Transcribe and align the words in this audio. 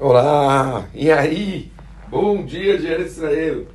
Olá! 0.00 0.88
E 0.94 1.10
aí? 1.10 1.70
Bom 2.08 2.42
dia 2.42 2.78
de 2.78 2.86
Israel! 2.86 3.66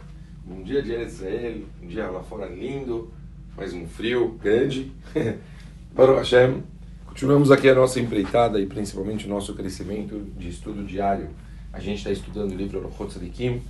Bom 0.43 0.63
dia 0.63 0.81
de 0.81 0.91
Israel, 0.91 1.61
um 1.79 1.85
dia 1.85 2.09
lá 2.09 2.23
fora 2.23 2.47
lindo, 2.47 3.13
mais 3.55 3.75
um 3.75 3.87
frio 3.87 4.29
grande. 4.41 4.91
Baruch 5.93 6.17
Hashem, 6.17 6.63
continuamos 7.05 7.51
aqui 7.51 7.69
a 7.69 7.75
nossa 7.75 7.99
empreitada 7.99 8.59
e 8.59 8.65
principalmente 8.65 9.27
o 9.27 9.29
nosso 9.29 9.53
crescimento 9.53 10.19
de 10.35 10.49
estudo 10.49 10.83
diário. 10.83 11.29
A 11.71 11.79
gente 11.79 11.99
está 11.99 12.09
estudando 12.09 12.53
o 12.53 12.55
livro 12.55 12.79
Orochot 12.79 13.13
Sadikim 13.13 13.61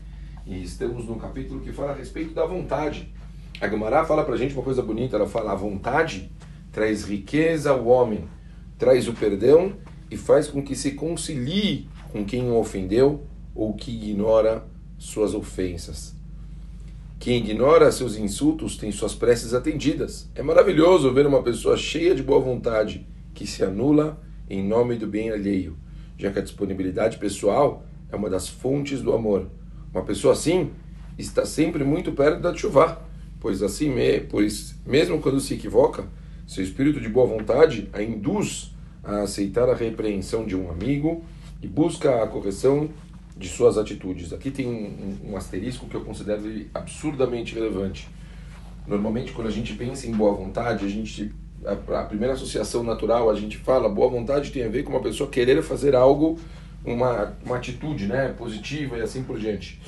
e 0.47 0.63
estamos 0.63 1.05
no 1.07 1.17
capítulo 1.17 1.59
que 1.59 1.73
fala 1.73 1.91
a 1.91 1.95
respeito 1.95 2.33
da 2.33 2.45
vontade. 2.45 3.13
A 3.59 3.67
Gemara 3.67 4.05
fala 4.05 4.23
pra 4.23 4.37
gente 4.37 4.53
uma 4.53 4.63
coisa 4.63 4.81
bonita, 4.81 5.17
ela 5.17 5.27
fala 5.27 5.51
a 5.51 5.55
vontade 5.55 6.31
traz 6.71 7.03
riqueza 7.03 7.71
ao 7.71 7.85
homem, 7.85 8.25
traz 8.77 9.07
o 9.07 9.13
perdão 9.13 9.73
e 10.15 10.17
faz 10.17 10.47
com 10.47 10.63
que 10.63 10.77
se 10.77 10.91
concilie 10.91 11.89
com 12.09 12.23
quem 12.23 12.49
o 12.49 12.55
ofendeu 12.55 13.25
ou 13.53 13.73
que 13.73 13.91
ignora 13.91 14.65
suas 14.97 15.33
ofensas. 15.33 16.15
Quem 17.19 17.37
ignora 17.37 17.91
seus 17.91 18.15
insultos 18.15 18.77
tem 18.77 18.93
suas 18.93 19.13
preces 19.13 19.53
atendidas. 19.53 20.29
É 20.33 20.41
maravilhoso 20.41 21.13
ver 21.13 21.27
uma 21.27 21.43
pessoa 21.43 21.75
cheia 21.75 22.15
de 22.15 22.23
boa 22.23 22.39
vontade 22.39 23.05
que 23.33 23.45
se 23.45 23.61
anula 23.61 24.21
em 24.49 24.65
nome 24.65 24.95
do 24.95 25.05
bem 25.05 25.31
alheio, 25.31 25.77
já 26.17 26.31
que 26.31 26.39
a 26.39 26.41
disponibilidade 26.41 27.17
pessoal 27.17 27.85
é 28.09 28.15
uma 28.15 28.29
das 28.29 28.47
fontes 28.47 29.01
do 29.01 29.11
amor. 29.11 29.49
Uma 29.91 30.03
pessoa 30.03 30.31
assim 30.31 30.71
está 31.17 31.45
sempre 31.45 31.83
muito 31.83 32.13
perto 32.13 32.39
da 32.39 32.55
chuva, 32.55 33.01
pois 33.41 33.61
assim, 33.61 33.93
pois 34.29 34.75
mesmo 34.85 35.19
quando 35.19 35.41
se 35.41 35.55
equivoca, 35.55 36.07
seu 36.47 36.63
espírito 36.63 37.01
de 37.01 37.09
boa 37.09 37.27
vontade 37.27 37.89
a 37.91 38.01
induz 38.01 38.74
a 39.05 39.21
aceitar 39.21 39.69
a 39.69 39.75
repreensão 39.75 40.45
de 40.45 40.55
um 40.55 40.69
amigo 40.69 41.23
e 41.61 41.67
busca 41.67 42.23
a 42.23 42.27
correção 42.27 42.89
de 43.37 43.47
suas 43.47 43.77
atitudes. 43.77 44.33
Aqui 44.33 44.49
tem 44.49 44.67
um, 44.67 45.31
um 45.31 45.37
asterisco 45.37 45.87
que 45.87 45.95
eu 45.95 46.01
considero 46.01 46.41
absurdamente 46.73 47.53
relevante. 47.53 48.07
Normalmente, 48.87 49.31
quando 49.31 49.47
a 49.47 49.51
gente 49.51 49.73
pensa 49.73 50.07
em 50.07 50.11
boa 50.11 50.33
vontade, 50.33 50.85
a 50.85 50.89
gente 50.89 51.33
a, 51.65 52.01
a 52.01 52.03
primeira 52.03 52.33
associação 52.33 52.83
natural, 52.83 53.29
a 53.29 53.35
gente 53.35 53.57
fala 53.57 53.89
boa 53.89 54.09
vontade 54.09 54.51
tem 54.51 54.63
a 54.63 54.69
ver 54.69 54.83
com 54.83 54.91
uma 54.91 55.01
pessoa 55.01 55.29
querer 55.29 55.61
fazer 55.63 55.95
algo, 55.95 56.37
uma, 56.83 57.33
uma 57.45 57.57
atitude 57.57 58.07
né, 58.07 58.33
positiva 58.37 58.97
e 58.97 59.01
assim 59.01 59.23
por 59.23 59.39
diante. 59.39 59.81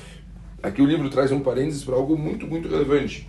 Aqui 0.62 0.82
o 0.82 0.86
livro 0.86 1.08
traz 1.08 1.30
um 1.30 1.40
parênteses 1.40 1.84
para 1.84 1.94
algo 1.94 2.18
muito, 2.18 2.46
muito 2.46 2.68
relevante. 2.68 3.28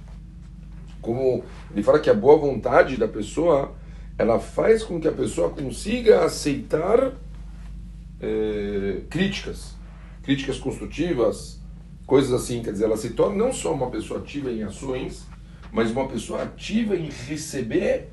Como 1.02 1.44
ele 1.72 1.84
fala 1.84 2.00
que 2.00 2.10
a 2.10 2.14
boa 2.14 2.38
vontade 2.38 2.98
da 2.98 3.08
pessoa 3.08 3.74
ela 4.20 4.38
faz 4.38 4.84
com 4.84 5.00
que 5.00 5.08
a 5.08 5.14
pessoa 5.14 5.50
consiga 5.50 6.26
aceitar 6.26 7.14
é, 8.20 9.02
críticas, 9.10 9.78
críticas 10.22 10.58
construtivas, 10.58 11.62
coisas 12.06 12.34
assim. 12.34 12.62
Quer 12.62 12.74
dizer, 12.74 12.84
ela 12.84 12.98
se 12.98 13.12
torna 13.12 13.46
não 13.46 13.54
só 13.54 13.74
uma 13.74 13.90
pessoa 13.90 14.20
ativa 14.20 14.52
em 14.52 14.62
ações, 14.62 15.26
mas 15.72 15.90
uma 15.92 16.06
pessoa 16.06 16.44
ativa 16.44 16.98
em 16.98 17.10
receber 17.30 18.10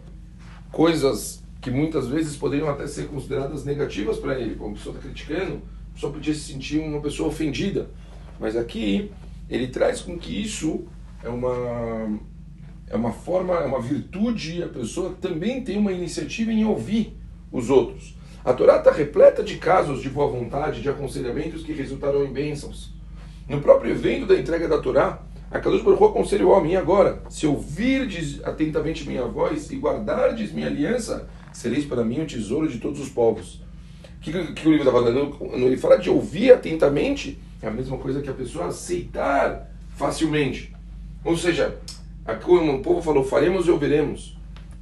coisas 0.70 1.42
que 1.60 1.72
muitas 1.72 2.06
vezes 2.06 2.36
poderiam 2.36 2.68
até 2.68 2.86
ser 2.86 3.08
consideradas 3.08 3.64
negativas 3.64 4.16
para 4.16 4.38
ele. 4.38 4.54
Como 4.54 4.74
a 4.74 4.78
pessoa 4.78 4.94
está 4.94 5.08
criticando, 5.08 5.60
a 5.90 5.94
pessoa 5.94 6.12
podia 6.12 6.34
se 6.34 6.52
sentir 6.52 6.78
uma 6.78 7.00
pessoa 7.00 7.30
ofendida. 7.30 7.90
Mas 8.38 8.54
aqui 8.54 9.10
ele 9.50 9.66
traz 9.66 10.02
com 10.02 10.16
que 10.16 10.40
isso 10.40 10.84
é 11.24 11.28
uma 11.28 12.16
é 12.89 12.97
uma 12.97 13.12
forma, 13.12 13.55
é 13.55 13.65
uma 13.65 13.81
virtude, 13.81 14.62
a 14.62 14.69
pessoa 14.69 15.15
também 15.20 15.62
tem 15.62 15.77
uma 15.77 15.92
iniciativa 15.92 16.53
em 16.53 16.65
ouvir 16.65 17.17
os 17.51 17.70
outros. 17.70 18.17
A 18.45 18.53
Torá 18.53 18.77
está 18.77 18.92
repleta 18.92 19.42
de 19.42 19.56
casos 19.56 20.01
de 20.01 20.09
boa 20.09 20.29
vontade, 20.29 20.81
de 20.81 20.89
aconselhamentos 20.89 21.64
que 21.64 21.73
resultaram 21.73 22.25
em 22.25 22.33
bênçãos. 22.33 22.95
No 23.48 23.61
próprio 23.61 23.91
evento 23.91 24.27
da 24.27 24.37
entrega 24.37 24.69
da 24.69 24.79
Torá, 24.79 25.20
a 25.51 25.59
Kadosh 25.59 25.83
Baruch 25.83 26.05
aconselha 26.05 26.47
o 26.47 26.51
homem, 26.51 26.77
agora, 26.77 27.23
se 27.29 27.47
ouvirdes 27.47 28.45
atentamente 28.45 29.07
minha 29.07 29.25
voz 29.25 29.70
e 29.70 29.77
guardardes 29.77 30.52
minha 30.52 30.67
aliança, 30.67 31.29
sereis 31.52 31.85
para 31.85 32.05
mim 32.05 32.20
o 32.20 32.27
tesouro 32.27 32.69
de 32.69 32.79
todos 32.79 33.01
os 33.01 33.08
povos. 33.08 33.63
O 34.17 34.20
que, 34.20 34.33
que, 34.33 34.69
o 34.69 34.73
livro 34.73 34.89
está 34.89 34.92
falando? 34.92 35.36
Ele 35.55 35.77
fala 35.77 35.98
de 35.98 36.11
ouvir 36.11 36.52
atentamente, 36.52 37.39
é 37.63 37.69
a 37.69 37.70
mesma 37.70 37.96
coisa 37.96 38.20
que 38.20 38.29
a 38.29 38.35
pessoa 38.35 38.67
aceitar 38.67 39.70
facilmente. 39.95 40.75
Ou 41.25 41.36
seja, 41.36 41.77
o 42.27 42.83
povo 42.83 43.01
falou, 43.03 43.25
faremos 43.25 43.67
e 43.67 43.70
ouviremos 43.70 44.37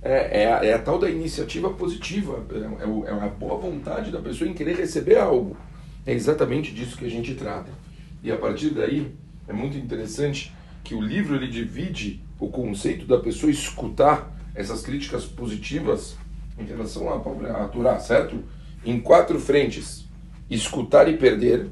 é, 0.05 0.43
é, 0.43 0.53
a, 0.53 0.65
é 0.65 0.75
a 0.75 0.79
tal 0.79 0.99
da 0.99 1.09
iniciativa 1.09 1.71
positiva, 1.71 2.45
é, 2.53 3.09
é, 3.09 3.11
a 3.11 3.29
boa 3.29 3.59
vontade 3.59 4.11
da 4.11 4.21
pessoa 4.21 4.49
em 4.49 4.53
querer 4.53 4.77
receber 4.77 5.17
algo. 5.17 5.57
É 6.07 6.13
exatamente 6.13 6.73
disso 6.73 6.99
que 6.99 7.07
a 7.07 7.11
gente 7.11 7.35
trata. 7.35 7.71
E 8.23 8.31
a 8.31 8.37
partir 8.37 8.71
daí, 8.71 9.11
é 9.49 9.53
muito 9.53 9.79
interessante 9.79 10.53
que 10.83 10.95
o 10.95 11.01
livro 11.01 11.35
ele 11.35 11.49
divide 11.49 12.23
o 12.39 12.49
conceito 12.49 13.07
da 13.07 13.19
pessoa 13.19 13.51
escutar 13.51 14.31
essas 14.55 14.83
críticas 14.83 15.25
positivas 15.25 16.17
em 16.59 16.65
relação 16.65 17.09
à 17.09 17.69
Torá, 17.69 17.99
certo? 17.99 18.45
Em 18.85 19.01
quatro 19.01 19.41
frentes: 19.41 20.07
escutar 20.51 21.09
e 21.09 21.17
perder, 21.17 21.69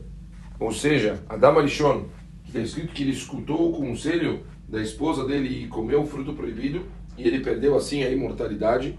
ou 0.59 0.72
seja, 0.72 1.22
Adam 1.28 1.59
Arishon, 1.59 2.06
que 2.44 2.49
está 2.49 2.60
escrito 2.60 2.94
que 2.94 3.03
ele 3.03 3.12
escutou 3.12 3.71
o 3.71 3.72
conselho 3.75 4.41
da 4.72 4.81
esposa 4.81 5.27
dele 5.27 5.65
e 5.65 5.69
comeu 5.69 6.00
o 6.00 6.06
fruto 6.06 6.33
proibido 6.33 6.87
e 7.19 7.28
ele 7.28 7.41
perdeu 7.41 7.77
assim 7.77 8.03
a 8.03 8.10
imortalidade. 8.10 8.99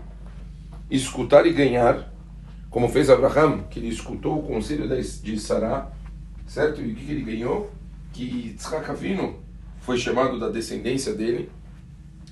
Escutar 0.90 1.48
e 1.48 1.52
ganhar, 1.52 2.14
como 2.70 2.88
fez 2.88 3.10
Abraham, 3.10 3.64
que 3.72 3.80
ele 3.80 3.88
escutou 3.88 4.38
o 4.38 4.44
conselho 4.44 4.88
de 4.88 5.40
Sará, 5.40 5.92
certo? 6.46 6.80
E 6.80 6.92
o 6.92 6.96
que, 6.96 7.12
ele 7.12 7.24
ganhou? 7.24 7.72
Que 8.14 8.24
Yitzhak 8.24 8.88
Avinu 8.88 9.40
foi 9.80 9.98
chamado 9.98 10.40
da 10.40 10.50
descendência 10.50 11.12
dele. 11.16 11.50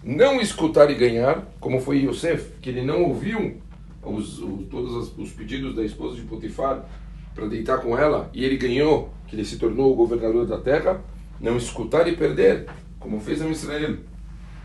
Não 0.03 0.39
escutar 0.39 0.91
e 0.91 0.95
ganhar, 0.95 1.43
como 1.59 1.81
foi 1.81 2.03
Yosef, 2.03 2.51
que 2.61 2.69
ele 2.69 2.83
não 2.83 3.03
ouviu 3.05 3.59
os, 4.03 4.39
os, 4.39 4.67
todos 4.67 5.17
os 5.17 5.31
pedidos 5.31 5.75
da 5.75 5.83
esposa 5.83 6.15
de 6.15 6.21
Potifar 6.21 6.85
para 7.33 7.47
deitar 7.47 7.79
com 7.79 7.97
ela, 7.97 8.29
e 8.33 8.43
ele 8.43 8.57
ganhou, 8.57 9.09
que 9.27 9.35
ele 9.35 9.45
se 9.45 9.57
tornou 9.57 9.91
o 9.91 9.95
governador 9.95 10.45
da 10.45 10.59
terra. 10.59 11.01
Não 11.39 11.57
escutar 11.57 12.07
e 12.07 12.15
perder, 12.15 12.67
como 13.01 13.19
fez 13.19 13.41
a 13.41 13.49
Israel 13.49 13.97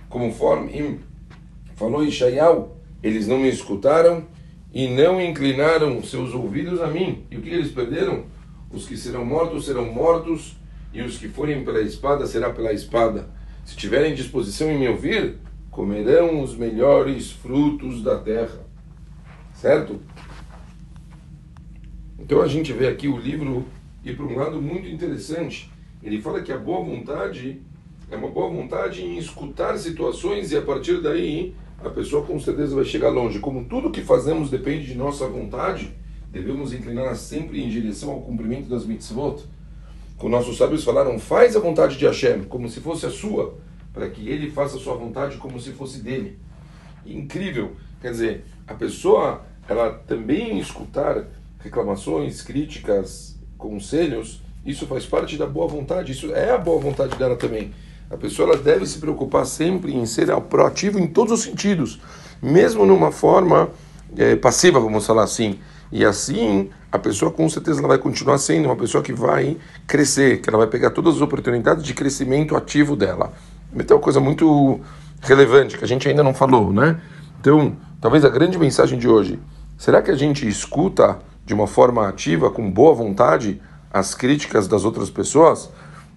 conforme 0.09 1.01
falou 1.75 2.05
Ishaial, 2.05 2.77
eles 3.03 3.27
não 3.27 3.39
me 3.39 3.49
escutaram 3.49 4.25
e 4.73 4.89
não 4.89 5.21
inclinaram 5.21 6.03
seus 6.03 6.33
ouvidos 6.35 6.81
a 6.81 6.87
mim. 6.87 7.25
E 7.31 7.37
o 7.37 7.43
que 7.43 7.51
eles 7.51 7.71
perderam? 7.71 8.25
Os 8.71 8.87
que 8.87 8.97
serão 8.97 9.25
mortos 9.25 9.67
serão 9.67 9.93
mortos, 9.93 10.57
e 10.93 11.03
os 11.03 11.19
que 11.19 11.29
forem 11.29 11.65
pela 11.65 11.81
espada 11.81 12.27
será 12.27 12.51
pela 12.51 12.73
espada. 12.73 13.29
Se 13.65 13.77
tiverem 13.77 14.15
disposição 14.15 14.71
em 14.71 14.79
me 14.79 14.89
ouvir, 14.89 15.37
comerão 15.71 16.43
os 16.43 16.57
melhores 16.57 17.31
frutos 17.31 18.03
da 18.03 18.19
terra. 18.19 18.65
Certo? 19.55 20.01
Então 22.19 22.41
a 22.41 22.49
gente 22.49 22.73
vê 22.73 22.89
aqui 22.89 23.09
o 23.09 23.19
livro 23.19 23.67
ir 24.05 24.17
para 24.17 24.25
um 24.25 24.37
lado 24.37 24.61
muito 24.61 24.89
interessante. 24.89 25.71
Ele 26.03 26.21
fala 26.21 26.43
que 26.43 26.53
a 26.53 26.59
boa 26.59 26.85
vontade 26.85 27.61
é 28.11 28.17
uma 28.17 28.29
boa 28.29 28.49
vontade 28.49 29.05
em 29.05 29.19
escutar 29.19 29.77
situações 29.79 30.53
e 30.53 30.57
a 30.57 30.63
partir 30.63 31.01
daí 31.01 31.55
a 31.85 31.91
pessoa 31.91 32.25
com 32.25 32.39
certeza 32.39 32.75
vai 32.75 32.85
chegar 32.85 33.09
longe. 33.09 33.41
Como 33.41 33.65
tudo 33.65 33.91
que 33.91 34.01
fazemos 34.01 34.49
depende 34.49 34.87
de 34.87 34.95
nossa 34.95 35.27
vontade, 35.27 35.93
devemos 36.31 36.73
inclinar 36.73 37.15
sempre 37.17 37.63
em 37.63 37.69
direção 37.69 38.11
ao 38.11 38.21
cumprimento 38.21 38.69
das 38.69 38.87
mitzvot. 38.87 39.45
Como 40.17 40.31
nossos 40.31 40.57
sábios 40.57 40.85
falaram, 40.85 41.19
faz 41.19 41.57
a 41.57 41.61
vontade 41.61 41.99
de 41.99 42.07
Hashem 42.07 42.45
como 42.45 42.69
se 42.69 42.81
fosse 42.81 43.07
a 43.07 43.11
sua, 43.11 43.59
para 43.93 44.09
que 44.09 44.29
ele 44.29 44.51
faça 44.51 44.77
a 44.77 44.81
sua 44.81 44.95
vontade 44.95 45.37
como 45.37 45.61
se 45.61 45.73
fosse 45.73 46.01
dele. 46.01 46.39
Incrível. 47.05 47.73
Quer 48.01 48.13
dizer, 48.13 48.45
a 48.67 48.75
pessoa, 48.75 49.45
ela 49.69 49.91
também 49.91 50.59
escutar 50.59 51.27
reclamações, 51.59 52.41
críticas, 52.43 53.39
conselhos, 53.59 54.43
isso 54.65 54.87
faz 54.87 55.05
parte 55.05 55.37
da 55.37 55.47
boa 55.47 55.67
vontade, 55.69 56.13
isso 56.13 56.33
é 56.35 56.51
a 56.51 56.59
boa 56.59 56.81
vontade 56.81 57.17
dela 57.17 57.37
também. 57.37 57.73
A 58.09 58.17
pessoa 58.17 58.57
deve 58.57 58.87
se 58.87 58.99
preocupar 58.99 59.45
sempre 59.47 59.95
em 59.95 60.07
ser 60.07 60.29
proativo 60.43 60.99
em 60.99 61.09
todos 61.09 61.33
os 61.33 61.43
sentidos, 61.43 62.01
mesmo 62.41 62.87
numa 62.87 63.11
forma 63.11 63.69
é, 64.17 64.37
passiva, 64.37 64.79
vamos 64.79 65.05
falar 65.05 65.25
assim. 65.25 65.59
E 65.91 66.05
assim, 66.05 66.71
a 66.91 66.99
pessoa 66.99 67.31
com 67.33 67.49
certeza 67.49 67.81
ela 67.81 67.89
vai 67.89 67.99
continuar 67.99 68.39
sendo 68.39 68.67
uma 68.67 68.77
pessoa 68.77 69.03
que 69.03 69.13
vai 69.13 69.57
crescer, 69.87 70.41
que 70.41 70.49
ela 70.49 70.59
vai 70.59 70.67
pegar 70.69 70.91
todas 70.91 71.17
as 71.17 71.21
oportunidades 71.21 71.85
de 71.85 71.95
crescimento 71.95 72.57
ativo 72.57 72.95
dela. 72.95 73.33
Então, 73.75 73.97
é 73.97 73.99
uma 73.99 74.05
coisa 74.05 74.21
muito 74.21 74.81
relevante 75.21 75.77
que 75.77 75.85
a 75.85 75.89
gente 75.89 76.09
ainda 76.09 76.23
não 76.23 76.33
falou, 76.33 76.73
né? 76.73 77.01
Então, 77.41 77.77
talvez 78.01 78.25
a 78.25 78.29
grande 78.29 78.59
mensagem 78.59 78.99
de 78.99 79.09
hoje, 79.09 79.39
será 79.77 80.01
que 80.01 80.11
a 80.11 80.17
gente 80.17 80.47
escuta 80.47 81.19
de 81.45 81.55
uma 81.55 81.67
forma 81.67 82.09
ativa, 82.09 82.51
com 82.51 82.71
boa 82.71 82.95
vontade, 82.95 83.61
as 83.93 84.15
críticas 84.15 84.69
das 84.69 84.85
outras 84.85 85.11
pessoas? 85.11 85.71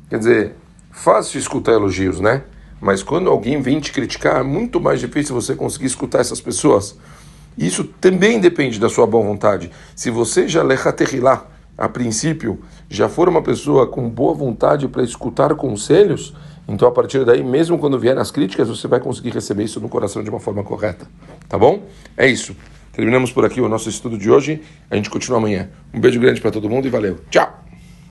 Quer 0.09 0.19
dizer, 0.19 0.55
fácil 0.91 1.39
escutar 1.39 1.73
elogios, 1.73 2.19
né? 2.19 2.43
Mas 2.81 3.03
quando 3.03 3.29
alguém 3.29 3.61
vem 3.61 3.79
te 3.79 3.91
criticar, 3.91 4.39
é 4.39 4.43
muito 4.43 4.79
mais 4.79 4.99
difícil 4.99 5.35
você 5.35 5.55
conseguir 5.55 5.85
escutar 5.85 6.19
essas 6.19 6.39
pessoas. 6.39 6.97
Isso 7.57 7.83
também 7.83 8.39
depende 8.39 8.79
da 8.79 8.87
sua 8.87 9.05
boa 9.05 9.23
vontade. 9.23 9.69
Se 9.95 10.09
você 10.09 10.47
já 10.47 10.63
lechaterilá, 10.63 11.45
a 11.77 11.87
princípio, 11.87 12.59
já 12.89 13.07
for 13.07 13.29
uma 13.29 13.41
pessoa 13.41 13.87
com 13.87 14.09
boa 14.09 14.33
vontade 14.33 14.87
para 14.87 15.03
escutar 15.03 15.53
conselhos, 15.55 16.33
então 16.67 16.87
a 16.87 16.91
partir 16.91 17.25
daí, 17.25 17.43
mesmo 17.43 17.79
quando 17.79 17.97
vierem 17.97 18.21
as 18.21 18.31
críticas, 18.31 18.67
você 18.67 18.87
vai 18.87 18.99
conseguir 18.99 19.31
receber 19.31 19.63
isso 19.63 19.79
no 19.79 19.89
coração 19.89 20.23
de 20.23 20.29
uma 20.29 20.39
forma 20.39 20.63
correta. 20.63 21.07
Tá 21.47 21.57
bom? 21.57 21.83
É 22.17 22.27
isso. 22.27 22.55
Terminamos 22.91 23.31
por 23.31 23.45
aqui 23.45 23.61
o 23.61 23.69
nosso 23.69 23.89
estudo 23.89 24.17
de 24.17 24.29
hoje. 24.29 24.61
A 24.89 24.95
gente 24.95 25.09
continua 25.09 25.37
amanhã. 25.37 25.69
Um 25.93 25.99
beijo 25.99 26.19
grande 26.19 26.41
para 26.41 26.51
todo 26.51 26.69
mundo 26.69 26.85
e 26.85 26.89
valeu. 26.89 27.19
Tchau! 27.29 27.68